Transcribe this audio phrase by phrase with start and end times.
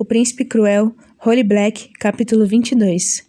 [0.00, 0.94] O Príncipe Cruel,
[1.26, 3.24] Holy Black, capítulo 22.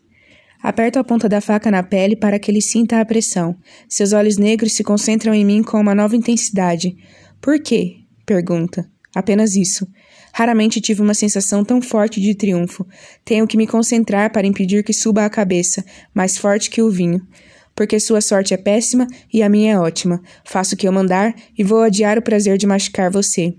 [0.61, 3.57] Aperto a ponta da faca na pele para que ele sinta a pressão.
[3.87, 6.95] Seus olhos negros se concentram em mim com uma nova intensidade.
[7.41, 8.01] Por quê?
[8.23, 8.87] pergunta.
[9.15, 9.87] Apenas isso.
[10.31, 12.85] Raramente tive uma sensação tão forte de triunfo.
[13.25, 15.83] Tenho que me concentrar para impedir que suba a cabeça,
[16.13, 17.27] mais forte que o vinho.
[17.73, 20.21] Porque sua sorte é péssima e a minha é ótima.
[20.45, 23.55] Faço o que eu mandar e vou adiar o prazer de machucar você.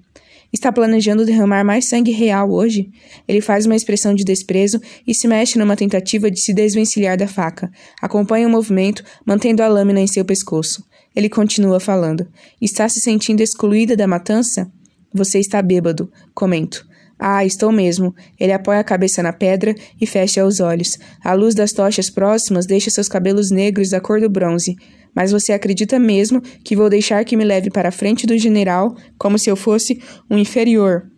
[0.52, 2.90] Está planejando derramar mais sangue real hoje?
[3.28, 7.28] Ele faz uma expressão de desprezo e se mexe numa tentativa de se desvencilhar da
[7.28, 7.70] faca.
[8.02, 10.84] Acompanha o movimento, mantendo a lâmina em seu pescoço.
[11.14, 12.26] Ele continua falando.
[12.60, 14.70] Está se sentindo excluída da matança?
[15.12, 16.84] Você está bêbado, comento.
[17.18, 18.14] Ah, estou mesmo.
[18.38, 20.98] Ele apoia a cabeça na pedra e fecha os olhos.
[21.22, 24.74] A luz das tochas próximas deixa seus cabelos negros da cor do bronze.
[25.14, 28.94] Mas você acredita mesmo que vou deixar que me leve para a frente do general
[29.18, 31.10] como se eu fosse um inferior?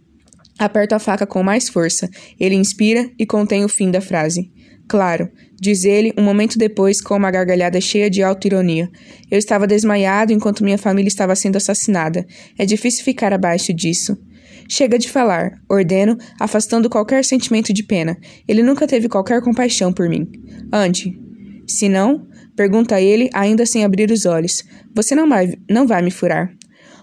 [0.59, 2.09] Aperto a faca com mais força.
[2.39, 4.51] Ele inspira e contém o fim da frase.
[4.89, 5.31] Claro,
[5.61, 8.91] diz ele um momento depois com uma gargalhada cheia de auto-ironia.
[9.31, 12.27] Eu estava desmaiado enquanto minha família estava sendo assassinada.
[12.59, 14.17] É difícil ficar abaixo disso.
[14.69, 18.17] Chega de falar, ordeno, afastando qualquer sentimento de pena.
[18.47, 20.31] Ele nunca teve qualquer compaixão por mim.
[20.73, 21.19] Ande.
[21.67, 24.63] Se não, Pergunta ele, ainda sem abrir os olhos.
[24.95, 26.55] Você não vai, não vai me furar.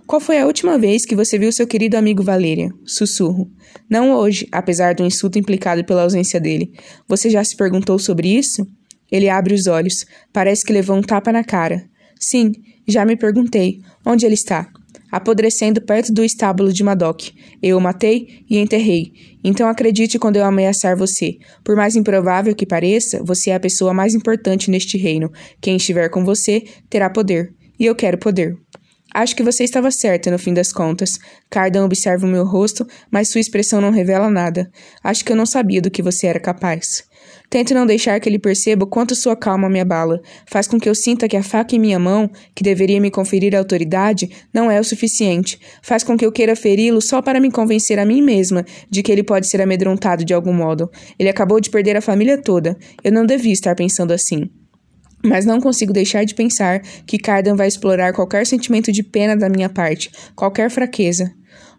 [0.06, 2.70] Qual foi a última vez que você viu seu querido amigo Valéria?
[2.86, 3.52] Sussurro.
[3.88, 6.72] Não hoje, apesar do insulto implicado pela ausência dele.
[7.08, 8.66] Você já se perguntou sobre isso?
[9.12, 10.06] Ele abre os olhos.
[10.34, 11.84] Parece que levou um tapa na cara.
[12.20, 12.52] Sim,
[12.88, 13.82] já me perguntei.
[14.06, 14.68] Onde ele está?
[15.12, 17.30] Apodrecendo perto do estábulo de Madoc.
[17.62, 19.12] Eu o matei e enterrei.
[19.44, 21.38] Então acredite quando eu ameaçar você.
[21.64, 25.32] Por mais improvável que pareça, você é a pessoa mais importante neste reino.
[25.62, 27.54] Quem estiver com você terá poder.
[27.80, 28.58] E eu quero poder.
[29.14, 31.20] Acho que você estava certa no fim das contas.
[31.50, 34.72] Cardan observa o meu rosto, mas sua expressão não revela nada.
[35.04, 37.04] Acho que eu não sabia do que você era capaz.
[37.50, 40.22] Tento não deixar que ele perceba o quanto sua calma me abala.
[40.46, 43.56] Faz com que eu sinta que a faca em minha mão, que deveria me conferir
[43.56, 45.60] autoridade, não é o suficiente.
[45.82, 49.12] Faz com que eu queira feri-lo só para me convencer a mim mesma de que
[49.12, 50.90] ele pode ser amedrontado de algum modo.
[51.18, 52.78] Ele acabou de perder a família toda.
[53.04, 54.50] Eu não devia estar pensando assim.
[55.24, 59.50] Mas não consigo deixar de pensar que Cardan vai explorar qualquer sentimento de pena da
[59.50, 61.32] minha parte, qualquer fraqueza.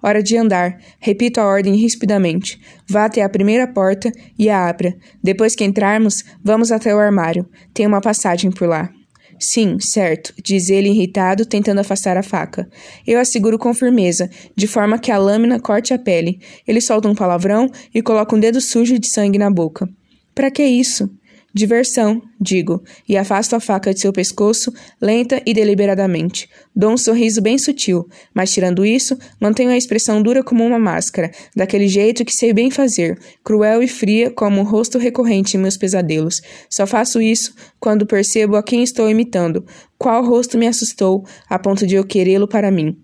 [0.03, 0.79] Hora de andar.
[0.99, 2.59] Repito a ordem rispidamente.
[2.89, 4.95] Vá até a primeira porta e a abra.
[5.23, 7.47] Depois que entrarmos, vamos até o armário.
[7.75, 8.91] Tem uma passagem por lá.
[9.39, 12.69] Sim, certo, diz ele irritado, tentando afastar a faca.
[13.07, 16.41] Eu asseguro com firmeza, de forma que a lâmina corte a pele.
[16.69, 19.89] Ele solta um palavrão e coloca um dedo sujo de sangue na boca.
[20.35, 21.11] Para que isso?
[21.53, 26.49] Diversão, digo, e afasto a faca de seu pescoço, lenta e deliberadamente.
[26.75, 31.33] Dou um sorriso bem sutil, mas tirando isso, mantenho a expressão dura como uma máscara,
[31.55, 35.77] daquele jeito que sei bem fazer, cruel e fria como o rosto recorrente em meus
[35.77, 36.41] pesadelos.
[36.69, 39.67] Só faço isso quando percebo a quem estou imitando,
[39.99, 42.97] qual rosto me assustou a ponto de eu querê-lo para mim.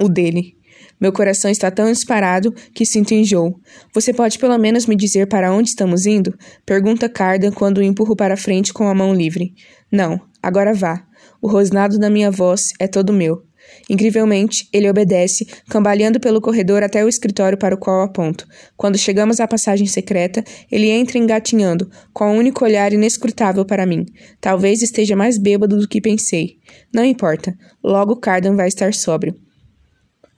[0.00, 0.59] O dele.
[1.00, 3.58] Meu coração está tão disparado que sinto enjoo.
[3.94, 6.36] Você pode pelo menos me dizer para onde estamos indo?
[6.66, 9.54] Pergunta Cardan quando o empurro para frente com a mão livre.
[9.90, 11.02] Não, agora vá.
[11.40, 13.42] O rosnado da minha voz é todo meu.
[13.88, 18.46] Incrivelmente, ele obedece, cambaleando pelo corredor até o escritório para o qual aponto.
[18.76, 24.06] Quando chegamos à passagem secreta, ele entra engatinhando, com um único olhar inescrutável para mim.
[24.40, 26.58] Talvez esteja mais bêbado do que pensei.
[26.92, 27.56] Não importa.
[27.82, 29.34] Logo Cardan vai estar sóbrio.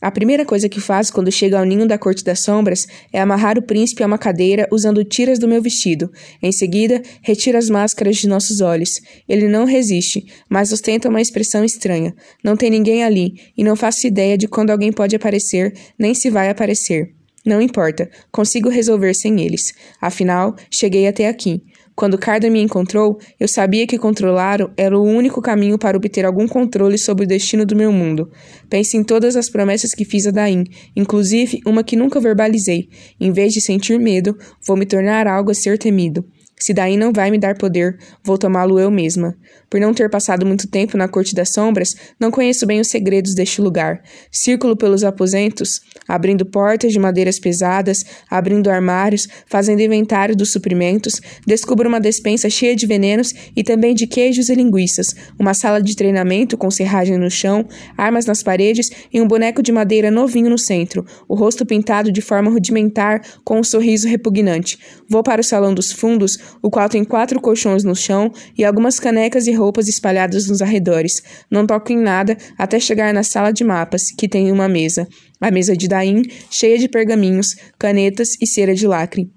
[0.03, 3.57] A primeira coisa que faz quando chega ao ninho da Corte das Sombras é amarrar
[3.57, 6.11] o príncipe a uma cadeira usando tiras do meu vestido.
[6.43, 9.01] Em seguida, retira as máscaras de nossos olhos.
[9.29, 12.13] Ele não resiste, mas ostenta uma expressão estranha.
[12.43, 16.29] Não tem ninguém ali, e não faço ideia de quando alguém pode aparecer, nem se
[16.31, 17.15] vai aparecer.
[17.47, 19.73] Não importa, consigo resolver sem eles.
[20.01, 21.63] Afinal, cheguei até aqui.
[21.95, 26.49] Quando Carda me encontrou, eu sabia que controlá-lo era o único caminho para obter algum
[26.49, 28.31] controle sobre o destino do meu mundo.
[28.69, 30.65] Pense em todas as promessas que fiz a Dain,
[30.97, 32.89] inclusive uma que nunca verbalizei.
[33.21, 34.37] Em vez de sentir medo,
[34.67, 36.25] vou me tornar algo a ser temido.
[36.63, 39.37] Se daí não vai me dar poder, vou tomá-lo eu mesma.
[39.69, 43.35] Por não ter passado muito tempo na Corte das Sombras, não conheço bem os segredos
[43.35, 44.01] deste lugar.
[44.31, 51.89] Círculo pelos aposentos, abrindo portas de madeiras pesadas, abrindo armários, fazendo inventário dos suprimentos, descubro
[51.89, 56.57] uma despensa cheia de venenos e também de queijos e linguiças, uma sala de treinamento
[56.57, 57.67] com serragem no chão,
[57.99, 62.21] armas nas paredes e um boneco de madeira novinho no centro, o rosto pintado de
[62.21, 64.79] forma rudimentar com um sorriso repugnante.
[65.09, 68.99] Vou para o salão dos fundos, o qual tem quatro colchões no chão e algumas
[68.99, 71.23] canecas e roupas espalhadas nos arredores.
[71.51, 75.07] Não toco em nada até chegar na sala de mapas, que tem uma mesa.
[75.41, 79.31] A mesa de Daim, cheia de pergaminhos, canetas e cera de lacre.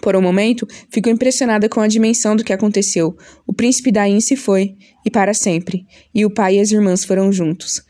[0.00, 3.16] Por um momento, fico impressionada com a dimensão do que aconteceu.
[3.46, 7.32] O príncipe Daim se foi, e para sempre, e o pai e as irmãs foram
[7.32, 7.82] juntos.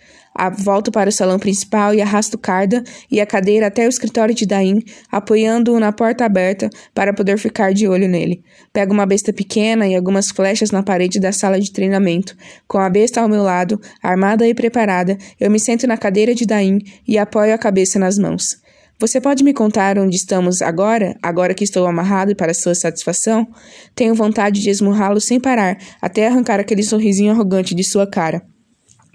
[0.49, 4.47] Volto para o salão principal e arrasto Carda e a cadeira até o escritório de
[4.47, 8.43] Daim, apoiando-o na porta aberta para poder ficar de olho nele.
[8.73, 12.37] Pego uma besta pequena e algumas flechas na parede da sala de treinamento.
[12.67, 16.47] Com a besta ao meu lado, armada e preparada, eu me sento na cadeira de
[16.47, 18.61] Daim e apoio a cabeça nas mãos.
[19.01, 23.49] Você pode me contar onde estamos agora, agora que estou amarrado para sua satisfação?
[23.95, 28.43] Tenho vontade de esmurrá-lo sem parar, até arrancar aquele sorrisinho arrogante de sua cara.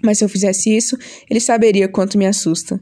[0.06, 0.96] Mas se eu fizesse isso,
[1.28, 2.80] ele saberia quanto me assusta.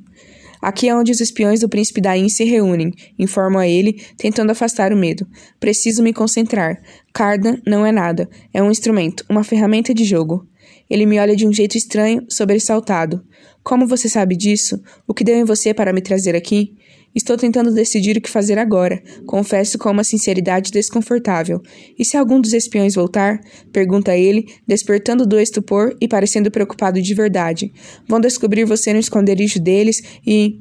[0.61, 4.93] Aqui é onde os espiões do príncipe Dain se reúnem, informo a ele, tentando afastar
[4.93, 5.27] o medo.
[5.59, 6.83] Preciso me concentrar.
[7.15, 10.47] Cardan não é nada, é um instrumento, uma ferramenta de jogo.
[10.89, 13.25] Ele me olha de um jeito estranho, sobressaltado.
[13.63, 14.79] Como você sabe disso?
[15.09, 16.77] O que deu em você para me trazer aqui?
[17.15, 21.63] Estou tentando decidir o que fazer agora, confesso com uma sinceridade desconfortável.
[21.97, 23.41] E se algum dos espiões voltar?
[23.73, 27.73] Pergunta ele, despertando do estupor e parecendo preocupado de verdade.
[28.09, 30.61] Vão descobrir você no esconderijo deles e.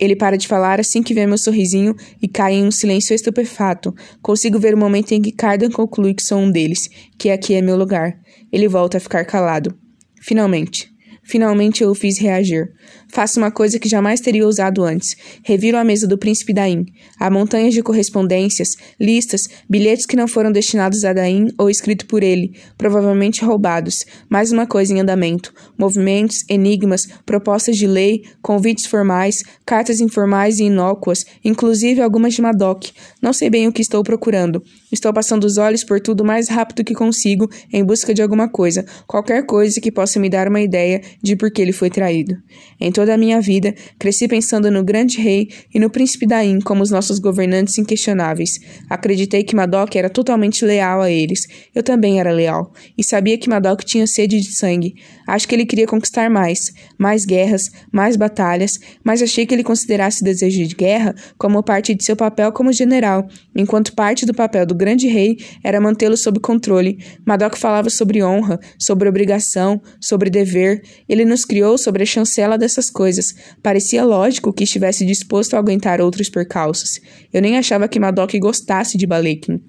[0.00, 1.92] Ele para de falar assim que vê meu sorrisinho
[2.22, 3.92] e cai em um silêncio estupefato.
[4.22, 7.60] Consigo ver o momento em que Cardan conclui que sou um deles, que aqui é
[7.60, 8.16] meu lugar.
[8.52, 9.76] Ele volta a ficar calado.
[10.20, 10.88] Finalmente.
[11.24, 12.72] Finalmente eu o fiz reagir.
[13.10, 15.16] Faço uma coisa que jamais teria usado antes.
[15.42, 16.84] Reviro a mesa do príncipe Daim.
[17.18, 22.22] Há montanhas de correspondências, listas, bilhetes que não foram destinados a Daim ou escritos por
[22.22, 24.04] ele, provavelmente roubados.
[24.28, 25.52] Mais uma coisa em andamento.
[25.76, 32.90] Movimentos, enigmas, propostas de lei, convites formais, cartas informais e inócuas, inclusive algumas de Madoc.
[33.22, 34.62] Não sei bem o que estou procurando.
[34.92, 38.84] Estou passando os olhos por tudo mais rápido que consigo em busca de alguma coisa,
[39.06, 42.36] qualquer coisa que possa me dar uma ideia de por que ele foi traído.
[42.80, 46.82] Em toda a minha vida, cresci pensando no grande rei e no príncipe Daim como
[46.82, 48.58] os nossos governantes inquestionáveis.
[48.90, 51.46] Acreditei que Madoc era totalmente leal a eles.
[51.72, 52.72] Eu também era leal.
[52.98, 54.96] E sabia que Madoc tinha sede de sangue.
[55.28, 56.72] Acho que ele queria conquistar mais.
[56.96, 61.94] Mais guerras, mais batalhas, mas achei que ele considerasse o desejo de guerra como parte
[61.94, 66.40] de seu papel como general, enquanto parte do papel do grande rei era mantê-lo sob
[66.40, 66.98] controle.
[67.26, 70.80] Madoc falava sobre honra, sobre obrigação, sobre dever.
[71.06, 73.34] Ele nos criou sobre a chancela dessas coisas.
[73.62, 77.00] Parecia lógico que estivesse disposto a aguentar outros percalços.
[77.30, 79.60] Eu nem achava que Madoc gostasse de Balekin.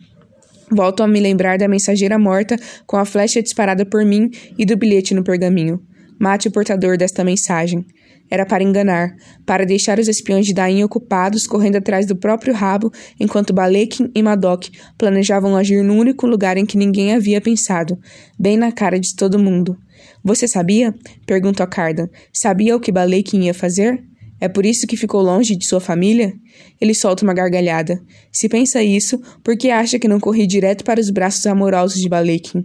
[0.71, 2.55] Volto a me lembrar da mensageira morta
[2.85, 5.81] com a flecha disparada por mim e do bilhete no pergaminho.
[6.19, 7.85] Mate o portador desta mensagem.
[8.29, 12.91] Era para enganar, para deixar os espiões de Dain ocupados correndo atrás do próprio rabo,
[13.19, 14.67] enquanto Balekin e Madoc
[14.97, 17.97] planejavam agir no único lugar em que ninguém havia pensado,
[18.37, 19.75] bem na cara de todo mundo.
[20.23, 20.93] Você sabia?
[21.25, 22.07] Perguntou a Cardan.
[22.31, 24.03] Sabia o que Balekin ia fazer?
[24.39, 26.33] É por isso que ficou longe de sua família?
[26.79, 28.01] Ele solta uma gargalhada.
[28.31, 32.07] Se pensa isso, por que acha que não corri direto para os braços amorosos de
[32.07, 32.63] Balekin?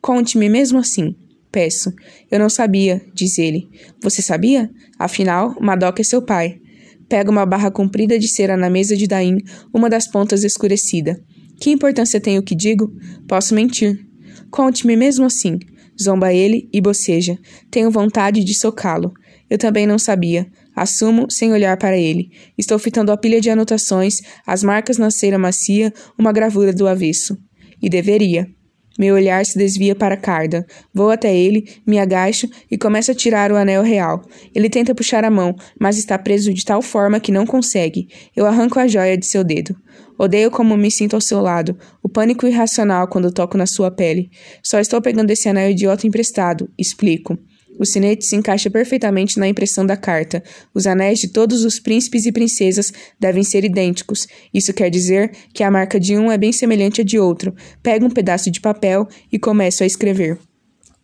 [0.00, 1.14] Conte-me mesmo assim.
[1.50, 1.92] Peço.
[2.30, 3.68] Eu não sabia, diz ele.
[4.02, 4.70] Você sabia?
[4.98, 6.58] Afinal, Madoc é seu pai.
[7.08, 9.38] Pega uma barra comprida de cera na mesa de Dain,
[9.72, 11.22] uma das pontas escurecida.
[11.60, 12.92] Que importância tem o que digo?
[13.28, 14.04] Posso mentir.
[14.50, 15.58] Conte-me mesmo assim.
[16.00, 17.38] Zomba ele e boceja.
[17.70, 19.12] Tenho vontade de socá-lo.
[19.48, 20.46] Eu também não sabia.
[20.74, 22.30] Assumo sem olhar para ele.
[22.58, 27.36] Estou fitando a pilha de anotações, as marcas na cera macia, uma gravura do avesso.
[27.80, 28.48] E deveria.
[28.98, 30.64] Meu olhar se desvia para Carda.
[30.92, 34.22] Vou até ele, me agacho e começo a tirar o anel real.
[34.54, 38.08] Ele tenta puxar a mão, mas está preso de tal forma que não consegue.
[38.36, 39.74] Eu arranco a joia de seu dedo.
[40.16, 44.30] Odeio como me sinto ao seu lado, o pânico irracional quando toco na sua pele.
[44.62, 47.36] Só estou pegando esse anel idiota emprestado, explico.
[47.78, 50.42] O sinete se encaixa perfeitamente na impressão da carta.
[50.72, 54.26] Os anéis de todos os príncipes e princesas devem ser idênticos.
[54.52, 57.54] Isso quer dizer que a marca de um é bem semelhante à de outro.
[57.82, 60.38] Pego um pedaço de papel e começo a escrever.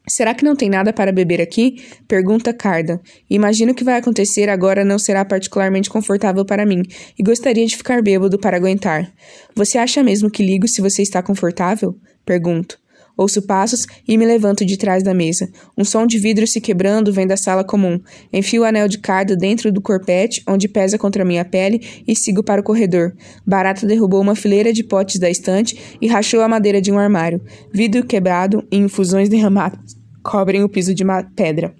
[0.08, 1.84] Será que não tem nada para beber aqui?
[2.08, 3.00] Pergunta Carda.
[3.28, 6.82] Imagino que vai acontecer agora não será particularmente confortável para mim
[7.18, 9.12] e gostaria de ficar bêbado para aguentar.
[9.54, 11.96] Você acha mesmo que ligo se você está confortável?
[12.24, 12.79] Pergunto.
[13.20, 15.46] Ouço passos e me levanto de trás da mesa.
[15.76, 18.00] Um som de vidro se quebrando vem da sala comum.
[18.32, 22.42] Enfio o anel de carda dentro do corpete, onde pesa contra minha pele, e sigo
[22.42, 23.14] para o corredor.
[23.46, 27.42] Barata derrubou uma fileira de potes da estante e rachou a madeira de um armário.
[27.70, 31.74] Vidro quebrado e infusões derramadas cobrem o piso de pedra.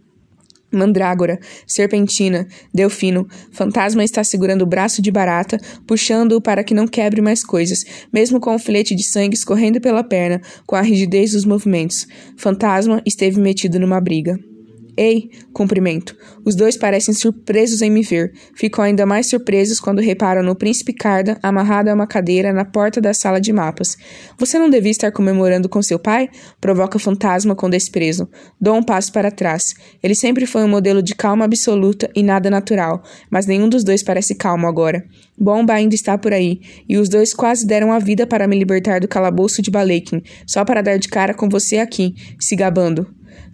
[0.72, 7.20] Mandrágora, Serpentina, Delfino, Fantasma está segurando o braço de Barata, puxando-o para que não quebre
[7.20, 11.44] mais coisas, mesmo com o filete de sangue escorrendo pela perna, com a rigidez dos
[11.44, 12.06] movimentos.
[12.36, 14.49] Fantasma esteve metido numa briga.
[14.96, 16.16] Ei, cumprimento.
[16.44, 18.32] Os dois parecem surpresos em me ver.
[18.54, 23.00] Ficam ainda mais surpresos quando reparam no príncipe Carda amarrado a uma cadeira na porta
[23.00, 23.96] da sala de mapas.
[24.38, 26.28] Você não devia estar comemorando com seu pai?
[26.60, 28.28] Provoca o fantasma com desprezo.
[28.60, 29.74] Dou um passo para trás.
[30.02, 34.02] Ele sempre foi um modelo de calma absoluta e nada natural, mas nenhum dos dois
[34.02, 35.04] parece calmo agora.
[35.38, 39.00] Bomba ainda está por aí, e os dois quase deram a vida para me libertar
[39.00, 43.06] do calabouço de Balekin, só para dar de cara com você aqui, se gabando.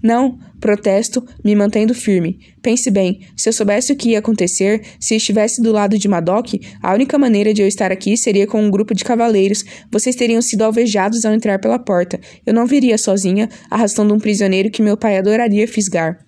[0.02, 2.38] Não, protesto, me mantendo firme.
[2.62, 6.54] Pense bem, se eu soubesse o que ia acontecer, se estivesse do lado de Madoc,
[6.82, 9.64] a única maneira de eu estar aqui seria com um grupo de cavaleiros.
[9.90, 12.20] Vocês teriam sido alvejados ao entrar pela porta.
[12.44, 16.25] Eu não viria sozinha, arrastando um prisioneiro que meu pai adoraria fisgar.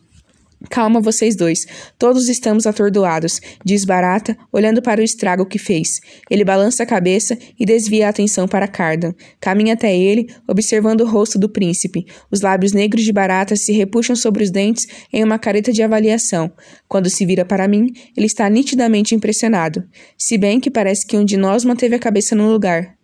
[0.68, 1.66] Calma, vocês dois.
[1.96, 6.00] Todos estamos atordoados, diz Barata, olhando para o estrago que fez.
[6.28, 9.14] Ele balança a cabeça e desvia a atenção para Cardan.
[9.40, 12.06] Caminha até ele, observando o rosto do príncipe.
[12.28, 16.50] Os lábios negros de Barata se repuxam sobre os dentes em uma careta de avaliação.
[16.88, 19.84] Quando se vira para mim, ele está nitidamente impressionado.
[20.16, 22.97] Se bem que parece que um de nós manteve a cabeça no lugar.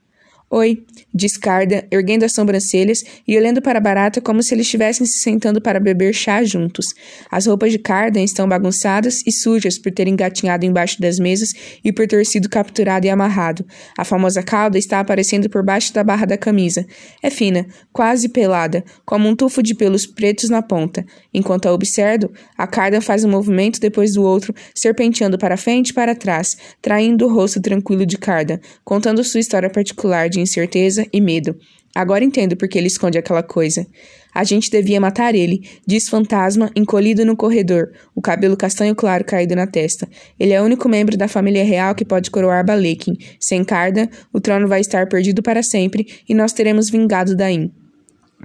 [0.57, 5.05] Oi, diz Carda, erguendo as sobrancelhas e olhando para a Barata como se eles estivessem
[5.05, 6.95] se sentando para beber chá juntos.
[7.29, 11.93] As roupas de Carda estão bagunçadas e sujas por ter engatinhado embaixo das mesas e
[11.93, 13.67] por ter sido capturado e amarrado.
[13.99, 16.87] A famosa cauda está aparecendo por baixo da barra da camisa.
[17.21, 21.05] É fina, quase pelada, como um tufo de pelos pretos na ponta.
[21.33, 25.95] Enquanto a observo, a Carda faz um movimento depois do outro, serpenteando para frente e
[25.95, 31.21] para trás, traindo o rosto tranquilo de Carda, contando sua história particular de incerteza e
[31.21, 31.57] medo.
[31.95, 33.87] Agora entendo por que ele esconde aquela coisa.
[34.35, 39.55] A gente devia matar ele, diz Fantasma, encolhido no corredor, o cabelo castanho claro caído
[39.55, 40.09] na testa.
[40.39, 43.17] Ele é o único membro da família real que pode coroar Balekin.
[43.39, 47.71] Sem Carda, o trono vai estar perdido para sempre e nós teremos vingado Dain.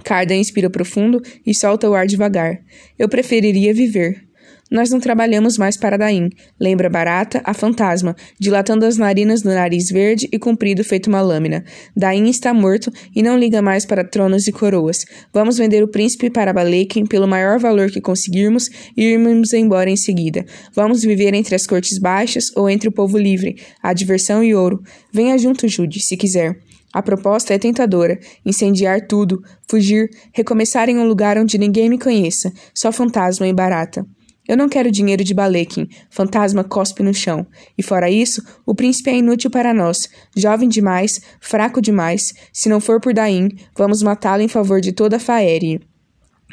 [0.04, 2.60] Carda inspira profundo e solta o ar devagar.
[2.96, 4.29] Eu preferiria viver.
[4.70, 9.90] Nós não trabalhamos mais para Daim, lembra Barata, a fantasma, dilatando as narinas do nariz
[9.90, 11.64] verde e comprido feito uma lâmina.
[11.96, 15.04] Daim está morto e não liga mais para tronos e coroas.
[15.34, 19.96] Vamos vender o príncipe para Balekin pelo maior valor que conseguirmos e irmos embora em
[19.96, 20.46] seguida.
[20.72, 24.80] Vamos viver entre as cortes baixas ou entre o povo livre, a diversão e ouro.
[25.12, 26.56] Venha junto, Jude, se quiser.
[26.92, 32.52] A proposta é tentadora: incendiar tudo, fugir, recomeçar em um lugar onde ninguém me conheça,
[32.72, 34.06] só fantasma e barata.
[34.50, 37.46] Eu não quero dinheiro de Balekin, fantasma cospe no chão.
[37.78, 40.08] E fora isso, o príncipe é inútil para nós.
[40.36, 42.34] Jovem demais, fraco demais.
[42.52, 45.80] Se não for por Daim, vamos matá-lo em favor de toda a Faerie.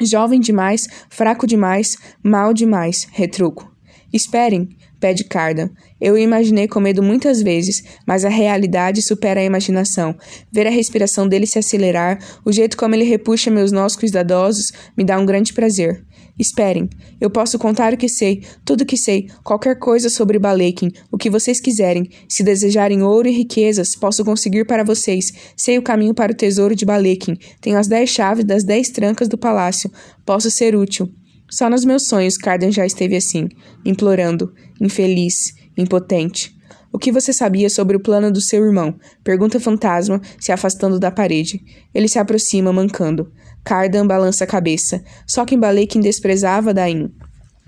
[0.00, 3.68] Jovem demais, fraco demais, mal demais, retruco.
[4.12, 4.68] Esperem,
[5.00, 5.70] pede Cardan.
[6.00, 10.14] Eu o imaginei com medo muitas vezes, mas a realidade supera a imaginação.
[10.50, 15.04] Ver a respiração dele se acelerar, o jeito como ele repuxa meus nós cuidadosos, me
[15.04, 16.04] dá um grande prazer.
[16.38, 16.88] Esperem,
[17.20, 21.18] eu posso contar o que sei, tudo o que sei, qualquer coisa sobre Balekin, o
[21.18, 22.08] que vocês quiserem.
[22.28, 25.32] Se desejarem ouro e riquezas, posso conseguir para vocês.
[25.56, 27.36] Sei o caminho para o tesouro de Balekin.
[27.60, 29.90] Tenho as dez chaves das dez trancas do palácio.
[30.24, 31.12] Posso ser útil.
[31.50, 33.48] Só nos meus sonhos Carden já esteve assim,
[33.84, 36.56] implorando, infeliz, impotente.
[36.92, 38.98] O que você sabia sobre o plano do seu irmão?
[39.22, 41.60] Pergunta fantasma, se afastando da parede.
[41.94, 43.30] Ele se aproxima, mancando.
[43.62, 45.02] Cardan balança a cabeça.
[45.26, 47.12] Só que Balekin desprezava Dain.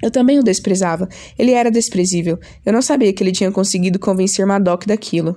[0.03, 1.09] Eu também o desprezava.
[1.39, 2.39] Ele era desprezível.
[2.65, 5.37] Eu não sabia que ele tinha conseguido convencer Madoc daquilo.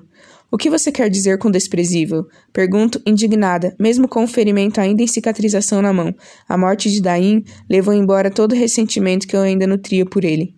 [0.54, 2.28] O que você quer dizer com desprezível?
[2.54, 6.14] Pergunto, indignada, mesmo com o ferimento ainda em cicatrização na mão.
[6.48, 10.54] A morte de Dain levou embora todo o ressentimento que eu ainda nutria por ele.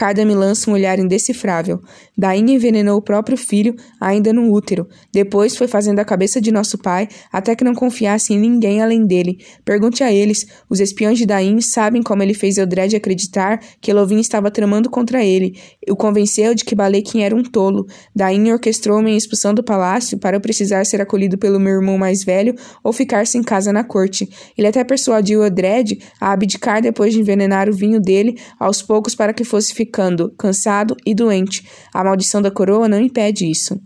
[0.00, 1.78] Carda me lança um olhar indecifrável.
[2.16, 4.88] Dain envenenou o próprio filho, ainda no útero.
[5.12, 9.04] Depois foi fazendo a cabeça de nosso pai, até que não confiasse em ninguém além
[9.04, 9.44] dele.
[9.62, 10.46] Pergunte a eles.
[10.70, 15.22] Os espiões de Dain sabem como ele fez Eldred acreditar que Elovin estava tramando contra
[15.22, 15.58] ele.
[15.86, 17.86] O convenceu de que Balekin era um tolo.
[18.16, 22.24] Dain orquestrou minha expulsão do palácio para eu precisar ser acolhido pelo meu irmão mais
[22.24, 24.26] velho ou ficar sem casa na corte.
[24.56, 29.34] Ele até persuadiu Eldred a abdicar depois de envenenar o vinho dele aos poucos para
[29.34, 31.66] que fosse ficando cansado e doente.
[31.92, 33.80] A maldição da coroa não impede isso.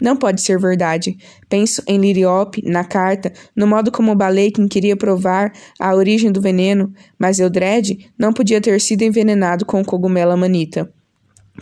[0.00, 1.18] Não pode ser verdade.
[1.48, 6.90] Penso em Liriope, na carta, no modo como Balekin queria provar a origem do veneno,
[7.18, 10.90] mas Eldred não podia ter sido envenenado com o cogumelo amanita.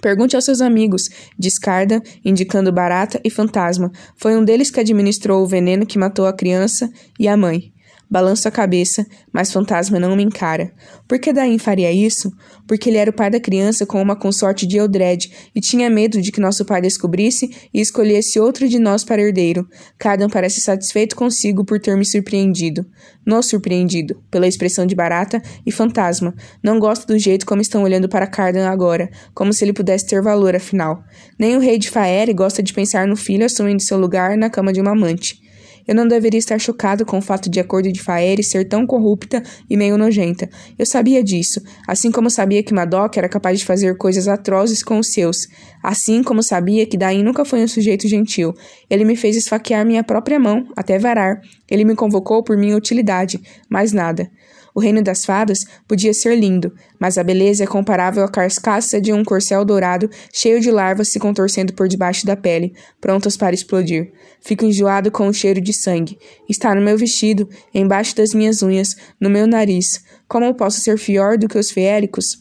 [0.01, 3.91] Pergunte aos seus amigos, Discarda, indicando Barata e Fantasma.
[4.15, 7.73] Foi um deles que administrou o veneno que matou a criança e a mãe.
[8.11, 10.73] Balanço a cabeça, mas fantasma não me encara.
[11.07, 12.33] Por que Daim faria isso?
[12.67, 16.21] Porque ele era o pai da criança com uma consorte de Eldred e tinha medo
[16.21, 19.69] de que nosso pai descobrisse e escolhesse outro de nós para herdeiro.
[19.99, 22.87] Cardan parece satisfeito consigo por ter me surpreendido.
[23.27, 26.35] Nos surpreendido, pela expressão de barata e fantasma.
[26.63, 30.23] Não gosto do jeito como estão olhando para Cardan agora, como se ele pudesse ter
[30.23, 31.03] valor, afinal.
[31.39, 34.73] Nem o rei de Faere gosta de pensar no filho assumindo seu lugar na cama
[34.73, 35.47] de uma amante.
[35.89, 38.87] Eu não deveria estar chocado com o fato de a cor de Faere ser tão
[38.87, 40.49] corrupta e meio nojenta.
[40.79, 44.99] Eu sabia disso, assim como sabia que Madoc era capaz de fazer coisas atrozes com
[44.99, 45.49] os seus.
[45.83, 48.53] Assim como sabia que Dain nunca foi um sujeito gentil.
[48.91, 51.41] Ele me fez esfaquear minha própria mão, até varar.
[51.71, 53.41] Ele me convocou por minha utilidade,
[53.71, 54.31] mais nada.
[54.79, 59.13] O reino das fadas podia ser lindo, mas a beleza é comparável à carcaça de
[59.13, 64.13] um corcel dourado cheio de larvas se contorcendo por debaixo da pele, prontas para explodir.
[64.41, 66.17] Fico enjoado com o cheiro de sangue.
[66.49, 70.01] Está no meu vestido, embaixo das minhas unhas, no meu nariz.
[70.29, 72.39] Como posso ser pior do que os feéricos?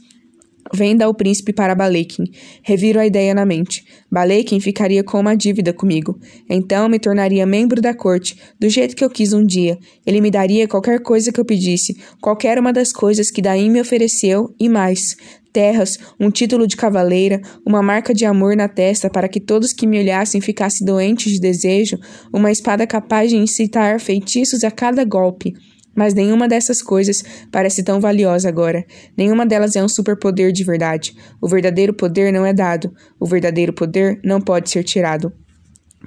[0.73, 2.25] Venda o príncipe para Balekin.
[2.61, 3.85] Reviro a ideia na mente.
[4.11, 6.19] Balekin ficaria com uma dívida comigo.
[6.49, 9.77] Então me tornaria membro da corte, do jeito que eu quis um dia.
[10.05, 13.81] Ele me daria qualquer coisa que eu pedisse, qualquer uma das coisas que Daim me
[13.81, 15.15] ofereceu e mais.
[15.51, 19.87] Terras, um título de cavaleira, uma marca de amor na testa para que todos que
[19.87, 21.97] me olhassem ficassem doentes de desejo,
[22.31, 25.55] uma espada capaz de incitar feitiços a cada golpe.
[25.97, 28.85] Mas nenhuma dessas coisas parece tão valiosa agora.
[29.17, 31.15] Nenhuma delas é um superpoder de verdade.
[31.41, 32.93] O verdadeiro poder não é dado.
[33.19, 35.33] O verdadeiro poder não pode ser tirado.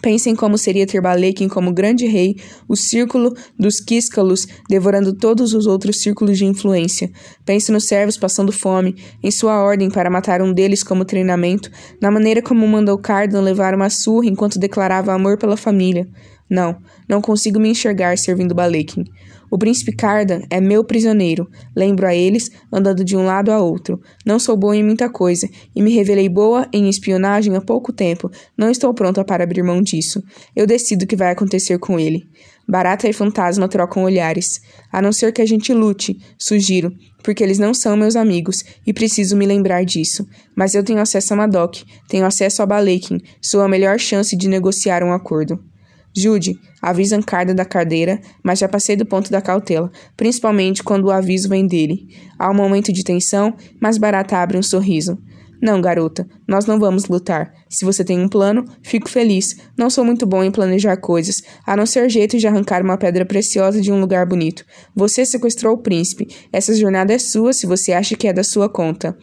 [0.01, 2.37] Pensem como seria ter Balekin como grande rei,
[2.69, 7.11] o círculo dos Quíscalos devorando todos os outros círculos de influência.
[7.45, 11.71] Pense nos servos passando fome, em sua ordem para matar um deles como treinamento,
[12.01, 16.09] na maneira como mandou Cardan levar uma surra enquanto declarava amor pela família.
[16.49, 16.77] Não,
[17.09, 19.05] não consigo me enxergar servindo Balekin.
[19.51, 21.51] O príncipe Cardan é meu prisioneiro.
[21.75, 24.01] Lembro a eles, andando de um lado a outro.
[24.25, 28.31] Não sou boa em muita coisa, e me revelei boa em espionagem há pouco tempo.
[28.57, 30.23] Não estou pronta para abrir mão disso.
[30.55, 32.29] Eu decido o que vai acontecer com ele.
[32.69, 34.61] Barata e fantasma trocam olhares.
[34.93, 38.93] A não ser que a gente lute, sugiro, porque eles não são meus amigos e
[38.93, 40.25] preciso me lembrar disso.
[40.55, 44.49] Mas eu tenho acesso a Madoc, tenho acesso a Balekin, sou a melhor chance de
[44.49, 45.70] negociar um acordo.
[46.17, 51.11] Jude, avisa Ancarda da cadeira, mas já passei do ponto da cautela, principalmente quando o
[51.11, 52.09] aviso vem dele.
[52.39, 55.19] Há um momento de tensão, mas Barata abre um sorriso.
[55.63, 57.53] Não, garota, nós não vamos lutar.
[57.69, 59.59] Se você tem um plano, fico feliz.
[59.77, 63.27] Não sou muito bom em planejar coisas, a não ser jeito de arrancar uma pedra
[63.27, 64.65] preciosa de um lugar bonito.
[64.97, 66.29] Você sequestrou o príncipe.
[66.51, 69.17] Essa jornada é sua se você acha que é da sua conta.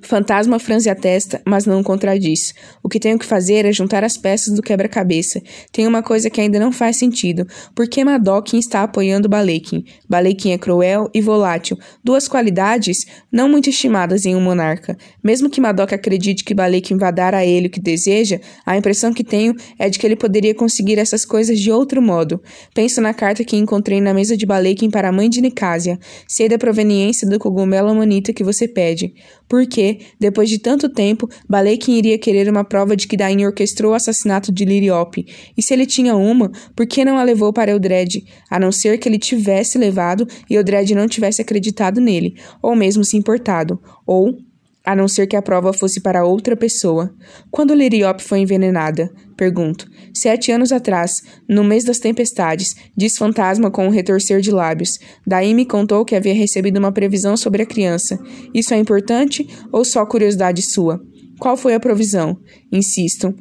[0.00, 2.54] Fantasma franze a testa, mas não contradiz.
[2.82, 5.40] O que tenho que fazer é juntar as peças do quebra-cabeça.
[5.70, 7.46] Tem uma coisa que ainda não faz sentido.
[7.74, 9.84] Por que Madokin está apoiando Balekin?
[10.08, 14.96] Balekin é cruel e volátil, duas qualidades não muito estimadas em um monarca.
[15.22, 19.12] Mesmo que Madoc acredite que Balekin vá dar a ele o que deseja, a impressão
[19.12, 22.42] que tenho é de que ele poderia conseguir essas coisas de outro modo.
[22.74, 25.98] Penso na carta que encontrei na mesa de Balekin para a mãe de Nicásia.
[26.26, 29.14] Sei da proveniência do cogumelo amanita que você pede.
[29.52, 29.98] Por quê?
[30.18, 34.50] depois de tanto tempo, Balekin iria querer uma prova de que Dain orquestrou o assassinato
[34.50, 35.26] de Liriope.
[35.54, 38.24] E se ele tinha uma, por que não a levou para Eldred?
[38.48, 43.04] A não ser que ele tivesse levado e Eldred não tivesse acreditado nele, ou mesmo
[43.04, 43.78] se importado.
[44.06, 44.38] Ou
[44.84, 47.14] a não ser que a prova fosse para outra pessoa.
[47.50, 49.10] Quando Liriop foi envenenada?
[49.36, 49.88] Pergunto.
[50.14, 54.98] Sete anos atrás, no mês das tempestades, diz Fantasma com um retorcer de lábios.
[55.26, 58.18] Daí me contou que havia recebido uma previsão sobre a criança.
[58.54, 61.00] Isso é importante ou só curiosidade sua?
[61.38, 62.36] Qual foi a provisão?
[62.70, 63.34] Insisto.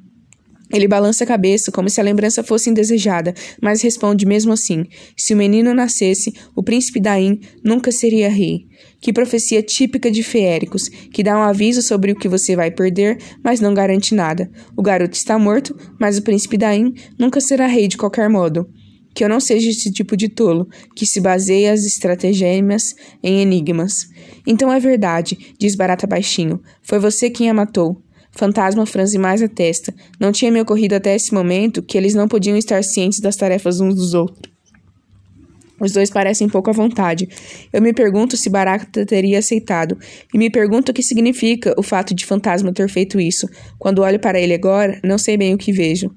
[0.74, 5.34] Ele balança a cabeça como se a lembrança fosse indesejada, mas responde mesmo assim: se
[5.34, 8.68] o menino nascesse, o príncipe Daim nunca seria rei.
[9.00, 13.18] Que profecia típica de feéricos, que dá um aviso sobre o que você vai perder,
[13.44, 14.50] mas não garante nada.
[14.78, 18.70] O garoto está morto, mas o príncipe Daim nunca será rei de qualquer modo.
[19.14, 24.08] Que eu não seja esse tipo de tolo, que se baseia as estratagemas em enigmas.
[24.48, 26.62] Então é verdade, diz Barata baixinho.
[26.82, 28.02] Foi você quem a matou.
[28.32, 29.94] Fantasma franze mais a testa.
[30.20, 33.80] Não tinha me ocorrido até esse momento que eles não podiam estar cientes das tarefas
[33.80, 34.52] uns dos outros.
[35.82, 37.28] Os dois parecem pouco à vontade.
[37.74, 39.98] Eu me pergunto se Barata teria aceitado,
[40.32, 43.50] e me pergunto o que significa o fato de Fantasma ter feito isso.
[43.80, 46.12] Quando olho para ele agora, não sei bem o que vejo.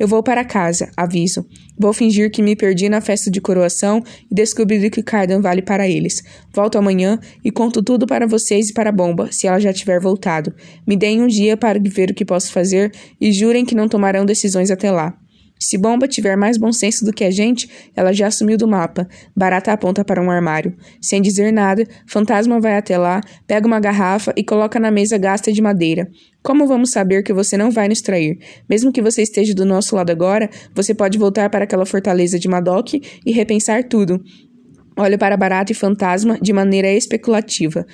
[0.00, 1.46] Eu vou para casa, aviso.
[1.78, 5.86] Vou fingir que me perdi na festa de coroação e descobrir que Cardan vale para
[5.86, 6.22] eles.
[6.54, 10.00] Volto amanhã e conto tudo para vocês e para a Bomba, se ela já tiver
[10.00, 10.54] voltado.
[10.86, 14.24] Me deem um dia para ver o que posso fazer e jurem que não tomarão
[14.24, 15.14] decisões até lá.
[15.62, 19.06] Se Bomba tiver mais bom senso do que a gente, ela já sumiu do mapa.
[19.36, 20.74] Barata aponta para um armário.
[20.98, 25.52] Sem dizer nada, Fantasma vai até lá, pega uma garrafa e coloca na mesa gasta
[25.52, 26.08] de madeira.
[26.42, 28.38] Como vamos saber que você não vai nos trair?
[28.68, 32.48] Mesmo que você esteja do nosso lado agora, você pode voltar para aquela fortaleza de
[32.48, 34.22] Madoc e repensar tudo.
[34.96, 37.86] Olho para Barata e Fantasma de maneira especulativa.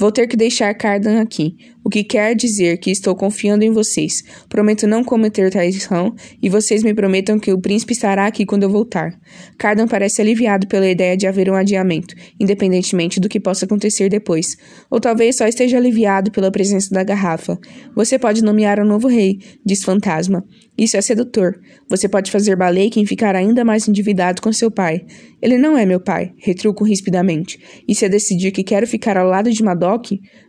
[0.00, 4.22] Vou ter que deixar Cardan aqui, o que quer dizer que estou confiando em vocês.
[4.48, 8.70] Prometo não cometer traição e vocês me prometam que o príncipe estará aqui quando eu
[8.70, 9.12] voltar.
[9.58, 14.56] Cardan parece aliviado pela ideia de haver um adiamento, independentemente do que possa acontecer depois.
[14.90, 17.58] Ou talvez só esteja aliviado pela presença da garrafa.
[17.94, 20.42] Você pode nomear um novo rei, diz Fantasma.
[20.80, 21.60] Isso é sedutor.
[21.90, 25.04] Você pode fazer Baleiken ficar ainda mais endividado com seu pai.
[25.42, 27.60] Ele não é meu pai, retruco rispidamente.
[27.86, 30.06] E se eu decidir que quero ficar ao lado de Madoc,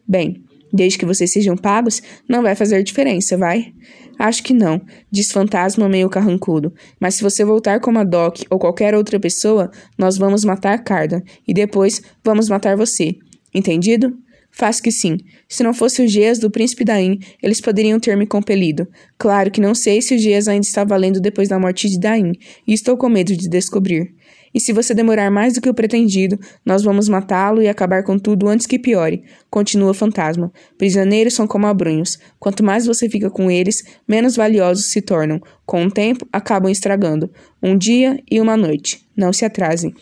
[0.08, 0.42] bem,
[0.72, 3.74] desde que vocês sejam pagos, não vai fazer diferença, vai?
[4.18, 6.74] Acho que não, diz Fantasma meio carrancudo.
[6.98, 11.22] Mas se você voltar com Madoc ou qualquer outra pessoa, nós vamos matar Cardan.
[11.46, 13.18] E depois vamos matar você.
[13.54, 14.18] Entendido?
[14.52, 15.18] Faz que sim.
[15.48, 18.88] Se não fosse o Geas do príncipe Dain, eles poderiam ter me compelido.
[19.18, 22.34] Claro que não sei se o Geas ainda está valendo depois da morte de Dain,
[22.68, 24.14] e estou com medo de descobrir.
[24.54, 28.20] E se você demorar mais do que o pretendido, nós vamos matá-lo e acabar com
[28.20, 29.24] tudo antes que piore.
[29.50, 30.52] Continua Fantasma.
[30.78, 32.20] Prisioneiros são como abrunhos.
[32.38, 35.42] Quanto mais você fica com eles, menos valiosos se tornam.
[35.66, 37.32] Com o tempo, acabam estragando.
[37.64, 39.08] Um dia e uma noite.
[39.16, 39.94] Não se atrasem.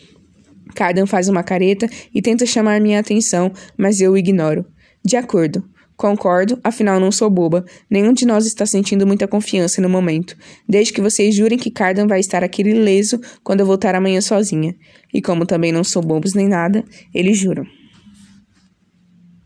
[0.74, 4.64] Cardan faz uma careta e tenta chamar minha atenção, mas eu o ignoro.
[5.04, 5.64] De acordo.
[5.96, 7.62] Concordo, afinal não sou boba.
[7.90, 10.34] Nenhum de nós está sentindo muita confiança no momento.
[10.66, 14.74] Desde que vocês jurem que Cardan vai estar aqui ileso quando eu voltar amanhã sozinha.
[15.12, 17.66] E como também não sou bobos nem nada, eles juram.